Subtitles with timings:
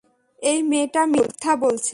[0.41, 1.89] এই মেয়েটা মিথ্যা বলছে।